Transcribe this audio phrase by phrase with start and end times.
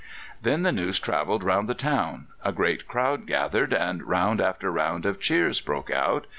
[0.41, 5.05] Then the news travelled round the town; a great crowd gathered, and round after round
[5.05, 6.25] of cheers broke out.